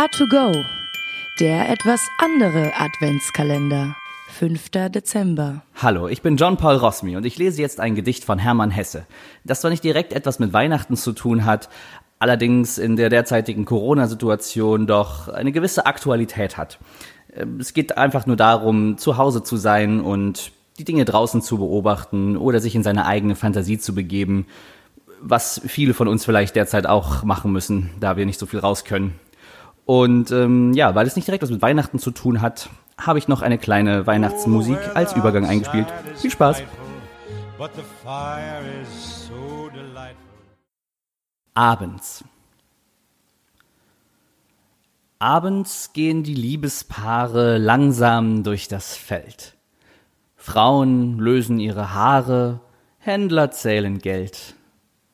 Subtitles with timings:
[0.00, 0.64] A2Go,
[1.40, 3.94] der etwas andere Adventskalender.
[4.30, 4.70] 5.
[4.88, 5.60] Dezember.
[5.74, 9.04] Hallo, ich bin John Paul Rossmi und ich lese jetzt ein Gedicht von Hermann Hesse,
[9.44, 11.68] das zwar nicht direkt etwas mit Weihnachten zu tun hat,
[12.18, 16.78] allerdings in der derzeitigen Corona-Situation doch eine gewisse Aktualität hat.
[17.36, 21.58] Ähm, es geht einfach nur darum, zu Hause zu sein und die Dinge draußen zu
[21.58, 24.46] beobachten oder sich in seine eigene Fantasie zu begeben,
[25.20, 28.86] was viele von uns vielleicht derzeit auch machen müssen, da wir nicht so viel raus
[28.86, 29.20] können.
[29.84, 33.28] Und ähm, ja, weil es nicht direkt was mit Weihnachten zu tun hat, habe ich
[33.28, 35.86] noch eine kleine Weihnachtsmusik als Übergang eingespielt.
[36.16, 36.62] Viel Spaß!
[41.54, 42.24] Abends.
[45.18, 49.56] Abends gehen die Liebespaare langsam durch das Feld.
[50.36, 52.60] Frauen lösen ihre Haare,
[52.98, 54.54] Händler zählen Geld.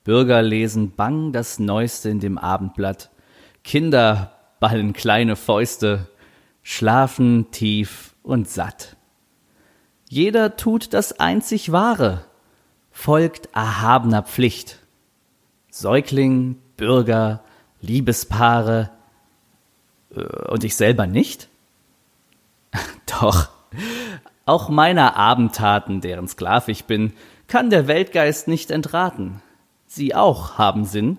[0.04, 3.10] Bürger lesen bang das Neueste in dem Abendblatt.
[3.64, 6.08] Kinder ballen kleine Fäuste,
[6.62, 8.96] schlafen tief und satt.
[10.08, 12.24] Jeder tut das einzig Wahre,
[12.90, 14.78] folgt erhabener Pflicht.
[15.70, 17.42] Säugling, Bürger,
[17.80, 18.90] Liebespaare
[20.14, 21.48] äh, und ich selber nicht?
[23.20, 23.48] Doch,
[24.44, 27.12] auch meiner Abendtaten, deren Sklav ich bin,
[27.48, 29.42] kann der Weltgeist nicht entraten.
[29.86, 31.18] Sie auch haben Sinn,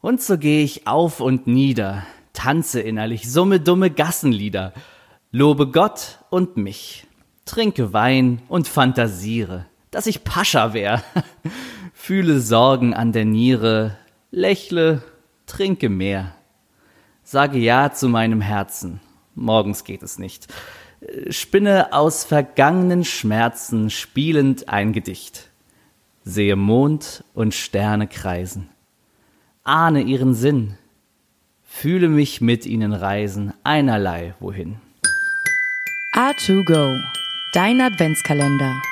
[0.00, 4.72] und so geh ich auf und nieder, tanze innerlich, summe dumme Gassenlieder,
[5.32, 7.06] lobe Gott und mich,
[7.44, 11.02] trinke Wein und fantasiere, dass ich Pascha wär,
[11.92, 13.96] fühle Sorgen an der Niere,
[14.30, 15.02] lächle,
[15.46, 16.32] trinke mehr,
[17.24, 19.00] sage Ja zu meinem Herzen,
[19.34, 20.46] morgens geht es nicht,
[21.30, 25.48] spinne aus vergangenen Schmerzen spielend ein Gedicht,
[26.22, 28.68] sehe Mond und Sterne kreisen
[29.68, 30.76] ahne ihren Sinn,
[31.64, 34.76] fühle mich mit ihnen reisen, einerlei wohin.
[36.14, 36.98] A2Go,
[37.52, 38.82] dein Adventskalender